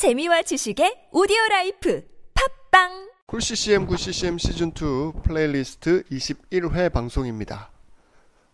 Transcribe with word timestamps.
재미와 0.00 0.40
지식의 0.40 1.12
오디오 1.12 1.36
라이프 1.50 2.02
팟빵 2.32 3.10
Cool 3.26 3.42
CCM 3.42 3.86
Good 3.86 3.98
CCM 3.98 4.38
시즌 4.38 4.68
2 4.68 5.20
플레이리스트 5.22 6.04
21회 6.04 6.90
방송입니다. 6.90 7.70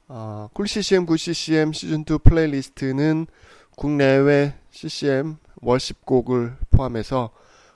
어, 0.09 0.51
Cool 0.53 0.67
CCM 0.67 1.07
Good 1.07 1.17
CCM 1.17 1.73
시즌 1.73 2.01
2 2.01 2.19
플레이리스트는 2.25 3.29
국내외 3.77 4.55
CCM 4.73 5.37
worship곡을 5.63 6.57
포함해서 6.71 7.31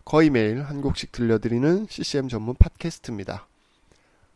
거의 0.05 0.31
매일 0.31 0.65
한 0.65 0.81
곡씩 0.81 1.13
들려드리는 1.13 1.87
CCM 1.89 2.29
전문 2.29 2.57
팟캐스트입니다. 2.57 3.47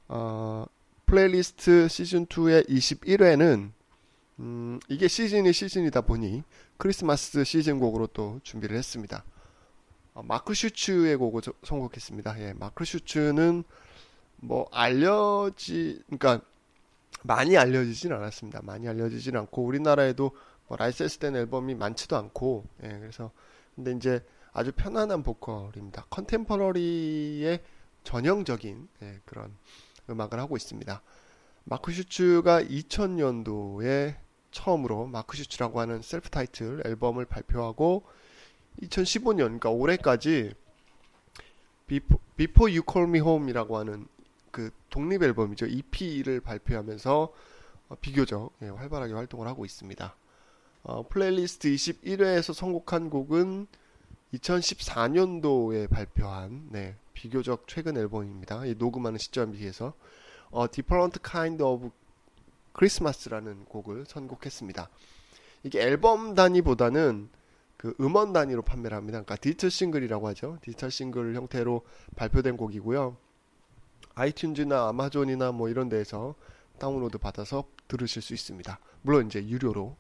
어, 0.07 0.65
플레이리스트 1.07 1.89
시즌 1.89 2.27
2의 2.27 2.69
21회는 2.69 3.73
음, 4.41 4.81
이게 4.89 5.07
시즌이 5.09 5.53
시즌이다 5.53 6.03
보니 6.03 6.43
크리스마스 6.77 7.45
시즌 7.45 7.79
곡으로 7.79 8.09
또 8.09 8.41
준비를 8.43 8.77
했습니다. 8.77 9.25
어, 10.15 10.23
마크 10.23 10.55
슈츠의 10.55 11.17
곡을 11.17 11.43
선곡했습니다. 11.63 12.41
예, 12.41 12.53
마크 12.55 12.85
슈츠는 12.85 13.65
뭐 14.37 14.69
알려지, 14.73 16.03
그러니까 16.07 16.41
많이 17.23 17.57
알려지진 17.57 18.13
않았습니다. 18.13 18.61
많이 18.63 18.89
알려지진 18.89 19.37
않고 19.37 19.65
우리나라에도 19.65 20.33
뭐 20.69 20.77
라이센스된 20.77 21.37
앨범이 21.37 21.75
많지도 21.75 22.17
않고, 22.17 22.65
예, 22.85 22.89
그래서 22.99 23.31
근데 23.75 23.93
이제 23.93 24.25
아주 24.53 24.73
편안한 24.73 25.23
보컬입니다. 25.23 26.07
컨템퍼러리의 26.11 27.61
전형적인 28.05 28.89
예, 29.03 29.21
그런 29.25 29.57
음악을 30.09 30.39
하고 30.39 30.57
있습니다. 30.57 31.03
마크 31.65 31.93
슐츠가 31.93 32.63
2000년도에 32.63 34.24
처음으로 34.55 35.07
마크 35.07 35.37
슐츠라고 35.37 35.81
하는 35.81 36.01
self 36.01 36.31
title 36.31 36.81
앨범을 36.87 37.27
발표하고 37.27 38.05
2015년 38.81 39.37
그러니까 39.37 39.71
올해까지 39.71 40.55
Before, 41.87 42.23
Before 42.37 42.73
You 42.73 42.83
Call 42.91 43.11
Me 43.11 43.21
Home이라고 43.21 43.77
하는 43.77 44.07
그 44.51 44.71
독립 44.89 45.23
앨범이죠. 45.23 45.67
EP를 45.67 46.41
발표하면서 46.41 47.33
어, 47.89 47.95
비교적 48.01 48.53
예, 48.63 48.69
활발하게 48.69 49.13
활동을 49.13 49.47
하고 49.47 49.65
있습니다. 49.65 50.17
어, 50.85 51.09
플레이리스트 51.09 51.69
21회에서 51.69 52.55
선곡한 52.55 53.11
곡은 53.11 53.67
2014년도에 54.35 55.91
발표한 55.91 56.69
네, 56.71 56.97
비교적 57.13 57.67
최근 57.67 57.97
앨범입니다. 57.97 58.63
녹음하는 58.79 59.19
시점에 59.19 59.57
비해서 59.57 59.95
어, 60.51 60.71
Different 60.71 61.19
Kind 61.23 61.63
of 61.63 61.91
Christmas라는 62.75 63.65
곡을 63.65 64.05
선곡했습니다. 64.07 64.91
이게 65.63 65.81
앨범 65.81 66.35
단위보다는 66.35 67.31
그 67.77 67.95
음원 68.01 68.33
단위로 68.33 68.63
판매를 68.63 68.97
합니다. 68.97 69.17
그러니까 69.17 69.37
디지털 69.37 69.71
싱글이라고 69.71 70.29
하죠. 70.29 70.59
디지털 70.61 70.91
싱글 70.91 71.35
형태로 71.35 71.83
발표된 72.17 72.57
곡이고요. 72.57 73.17
아이튠즈나 74.15 74.89
아마존이나 74.89 75.53
뭐 75.53 75.69
이런 75.69 75.89
데에서 75.89 76.35
다운로드 76.79 77.19
받아서 77.19 77.65
들으실 77.89 78.23
수 78.23 78.35
있습니다. 78.35 78.79
물론 79.03 79.27
이제 79.27 79.45
유료로. 79.47 79.97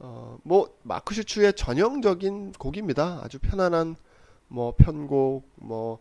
어, 0.00 0.38
뭐 0.42 0.78
마크 0.82 1.14
슐츠의 1.14 1.54
전형적인 1.54 2.52
곡입니다. 2.52 3.20
아주 3.22 3.38
편안한 3.38 3.96
뭐 4.48 4.74
편곡, 4.76 5.48
뭐, 5.56 5.98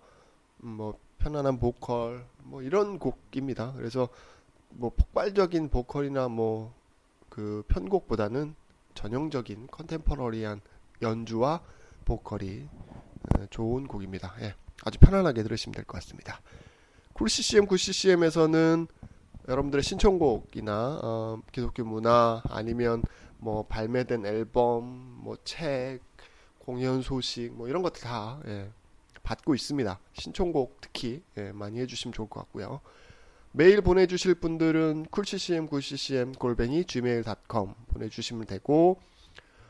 뭐 0.58 0.98
편안한 1.20 1.60
보컬, 1.60 2.26
뭐 2.44 2.62
이런 2.62 2.98
곡입니다. 2.98 3.74
그래서 3.74 4.10
뭐 4.70 4.92
폭발적인 4.96 5.70
보컬이나 5.70 6.28
뭐 6.28 6.80
그 7.30 7.64
편곡보다는 7.70 8.56
전형적인 8.96 9.68
contemporary한 9.68 10.60
연주와 11.02 11.62
보컬이 12.04 12.68
좋은 13.50 13.88
곡입니다. 13.88 14.36
예, 14.42 14.56
아주 14.84 15.00
편안하게 15.00 15.44
들으시면 15.44 15.74
될 15.74 15.86
것 15.86 15.94
같습니다. 16.00 16.42
Cool 17.14 17.30
CCM 17.30 17.66
Good 17.68 18.00
CCM에서는 18.00 18.88
여러분들의 19.48 19.84
신청곡이나 19.84 21.00
어, 21.02 21.42
기독교 21.52 21.86
문화 21.86 22.42
아니면 22.50 23.04
뭐 23.38 23.64
발매된 23.64 24.26
앨범, 24.26 24.84
뭐 25.24 25.38
책, 25.44 26.02
공연 26.58 27.02
소식 27.02 27.54
뭐 27.54 27.68
이런 27.70 27.82
것들 27.82 28.02
다 28.02 28.42
예, 28.48 28.70
받고 29.24 29.56
있습니다. 29.56 30.00
신청곡 30.14 30.82
특히 30.82 31.24
예, 31.38 31.52
많이 31.52 31.80
해주시면 31.80 32.14
좋을 32.14 32.28
것 32.28 32.42
같고요. 32.42 32.82
메일 33.52 33.82
보내주실 33.82 34.36
분들은 34.36 35.08
쿨ccm 35.10 35.68
9ccm 35.68 36.38
골뱅이 36.38 36.86
gmail.com 36.86 37.74
보내주시면 37.88 38.46
되고 38.46 39.02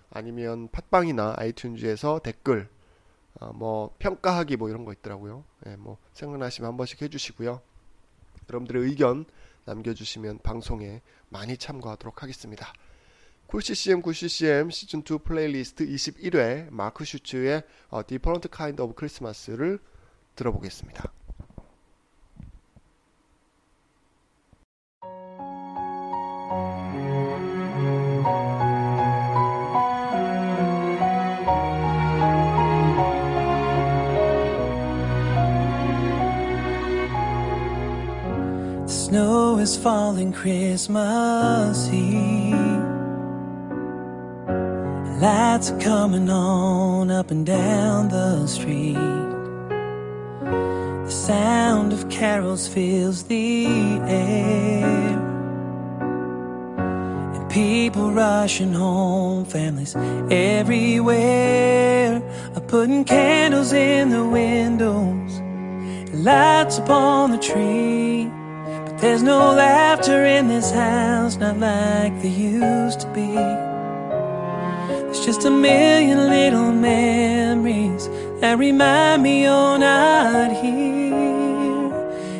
아니면 0.09 0.67
팟빵이나 0.69 1.35
아이튠즈에서 1.37 2.21
댓글 2.21 2.67
어, 3.39 3.53
뭐 3.53 3.95
평가하기 3.99 4.57
뭐 4.57 4.69
이런 4.69 4.83
거 4.83 4.91
있더라고요. 4.91 5.45
예, 5.67 5.77
뭐 5.77 5.97
생각나시면 6.13 6.71
한 6.71 6.77
번씩 6.77 7.01
해주시고요. 7.01 7.61
여러분들의 8.49 8.83
의견 8.83 9.25
남겨주시면 9.63 10.39
방송에 10.39 11.01
많이 11.29 11.55
참고하도록 11.55 12.21
하겠습니다. 12.21 12.73
쿨ccm 13.47 14.01
9ccm 14.01 14.69
시즌2 14.69 15.23
플레이리스트 15.23 15.85
21회 15.85 16.67
마크 16.69 17.05
슈츠의 17.05 17.63
어, 17.89 18.05
Different 18.05 18.49
Kind 18.53 18.81
of 18.81 18.93
Christmas를 18.97 19.79
들어보겠습니다. 20.35 21.18
Snow 39.09 39.57
is 39.57 39.75
falling 39.75 40.31
Christmas 40.31 41.89
Eve. 41.89 42.53
Lights 45.19 45.71
are 45.71 45.79
coming 45.79 46.29
on 46.29 47.09
up 47.09 47.31
and 47.31 47.43
down 47.43 48.09
the 48.09 48.45
street. 48.45 48.93
The 50.43 51.09
sound 51.09 51.91
of 51.91 52.07
carols 52.09 52.67
fills 52.67 53.23
the 53.23 53.65
air. 54.05 55.17
And 57.33 57.49
people 57.49 58.11
rushing 58.11 58.73
home, 58.73 59.43
families 59.43 59.95
everywhere 60.29 62.21
are 62.53 62.61
putting 62.61 63.05
candles 63.05 63.73
in 63.73 64.11
the 64.11 64.23
windows, 64.23 65.41
lights 66.13 66.77
upon 66.77 67.31
the 67.31 67.39
tree. 67.39 68.31
There's 69.01 69.23
no 69.23 69.53
laughter 69.53 70.25
in 70.25 70.49
this 70.49 70.71
house, 70.71 71.37
not 71.37 71.57
like 71.57 72.21
there 72.21 72.31
used 72.31 72.99
to 72.99 73.07
be. 73.13 73.33
There's 74.87 75.25
just 75.25 75.45
a 75.45 75.49
million 75.49 76.27
little 76.27 76.73
memories 76.73 78.09
that 78.41 78.57
remind 78.57 79.23
me 79.23 79.43
you're 79.43 79.77
not 79.77 80.51
here. 80.51 81.93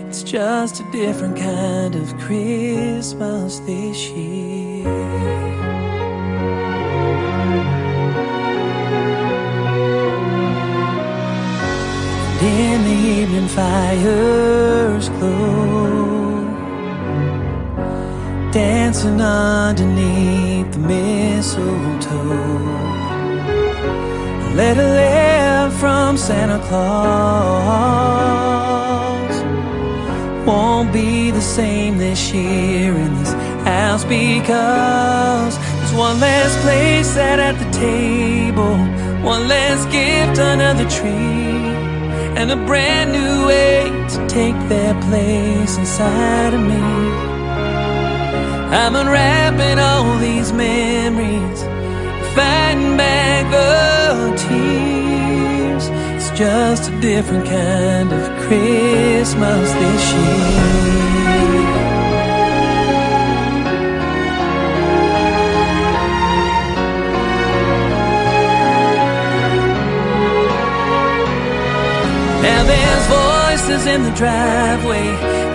It's 0.10 0.22
just 0.22 0.82
a 0.82 0.92
different 0.92 1.38
kind 1.38 1.96
of 1.96 2.18
Christmas 2.18 3.60
this 3.60 4.10
year. 4.10 5.30
in 12.42 12.84
the 12.84 13.22
evening 13.22 13.48
fires 13.50 15.10
glow 15.10 16.29
dancing 18.90 19.22
underneath 19.22 20.72
the 20.72 20.80
mistletoe. 20.80 22.34
A 24.48 24.52
letter 24.56 24.82
left 24.82 25.76
from 25.80 26.18
Santa 26.18 26.58
Claus 26.68 26.90
won't 30.44 30.92
be 30.92 31.30
the 31.30 31.40
same 31.40 32.00
this 32.00 32.34
year 32.34 32.96
in 32.96 33.14
this 33.20 33.34
house 33.64 34.04
because 34.06 35.56
there's 35.60 35.94
one 35.94 36.20
less 36.20 36.60
place 36.64 37.10
sat 37.14 37.40
at 37.40 37.60
the 37.60 37.70
table, 37.78 38.76
one 39.24 39.48
less 39.48 39.86
gift 39.94 40.40
under 40.40 40.74
the 40.74 40.90
tree, 40.90 41.76
and 42.40 42.50
a 42.50 42.56
brand 42.66 43.12
new 43.12 43.46
way 43.46 43.92
to 44.10 44.28
take 44.28 44.58
their 44.68 44.96
place 45.02 45.78
inside 45.78 46.56
of 46.56 46.62
me. 46.62 47.29
I'm 48.72 48.96
unwrapping 48.96 49.80
all 49.80 50.20
these 50.20 50.54
memories, 50.54 51.62
fighting 52.36 52.98
back 52.98 53.50
the 53.50 54.38
tears. 54.38 55.88
It's 56.16 56.38
just 56.38 56.92
a 56.92 57.02
different 57.02 57.46
kind 57.46 58.14
of 58.14 58.24
Christmas 58.42 59.74
this 59.74 60.14
year. 60.14 60.99
Voices 73.60 73.86
in 73.88 74.04
the 74.04 74.12
driveway, 74.12 75.08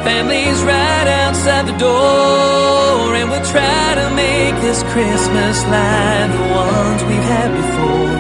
families 0.05 0.63
right 0.63 1.09
outside 1.25 1.67
the 1.67 1.77
door, 1.79 3.15
and 3.15 3.31
we'll 3.31 3.45
try 3.45 3.95
to 3.95 4.15
make 4.15 4.55
this 4.61 4.83
Christmas 4.93 5.65
like 5.65 6.31
the 6.37 6.47
ones 6.53 7.01
we've 7.05 7.29
had 7.35 7.51
before. 7.63 8.19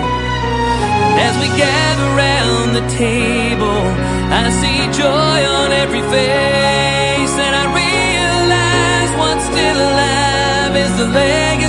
As 1.27 1.35
we 1.43 1.49
gather 1.57 2.09
round 2.17 2.77
the 2.77 2.87
table, 2.97 3.85
I 4.33 4.49
see 4.61 4.81
joy 4.97 5.39
on 5.61 5.73
every 5.73 6.05
face, 6.15 7.35
and 7.45 7.55
I 7.63 7.65
realize 7.85 9.11
what's 9.21 9.45
still 9.45 9.79
alive 9.89 10.77
is 10.77 10.93
the 10.97 11.09
legacy 11.09 11.64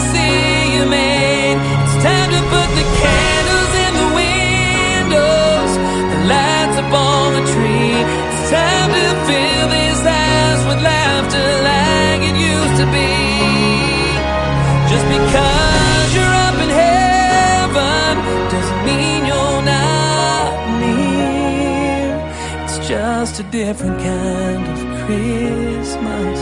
just 23.26 23.40
a 23.40 23.44
different 23.50 23.98
kind 23.98 24.68
of 24.68 24.78
Christmas. 25.04 26.40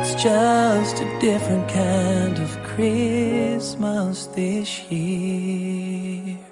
It's 0.00 0.22
just 0.22 1.02
a 1.02 1.18
different 1.20 1.68
kind 1.68 2.38
of 2.38 2.50
Christmas 2.62 4.26
this 4.28 4.90
year. 4.90 6.43